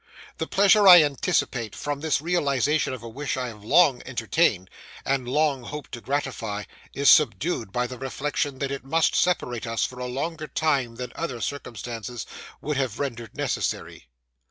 The 0.39 0.47
pleasure 0.47 0.87
I 0.87 1.03
anticipate 1.03 1.75
from 1.75 1.99
this 1.99 2.21
realization 2.21 2.91
of 2.91 3.03
a 3.03 3.07
wish 3.07 3.37
I 3.37 3.49
have 3.49 3.63
long 3.63 4.01
entertained, 4.03 4.67
and 5.05 5.29
long 5.29 5.61
hoped 5.61 5.91
to 5.91 6.01
gratify, 6.01 6.63
is 6.95 7.07
subdued 7.07 7.71
by 7.71 7.85
the 7.85 7.99
reflection 7.99 8.57
that 8.57 8.71
it 8.71 8.83
must 8.83 9.13
separate 9.13 9.67
us 9.67 9.85
for 9.85 9.99
a 9.99 10.07
longer 10.07 10.47
time 10.47 10.95
than 10.95 11.11
other 11.15 11.39
circumstances 11.39 12.25
would 12.61 12.77
have 12.77 12.97
rendered 12.99 13.37
necessary. 13.37 14.07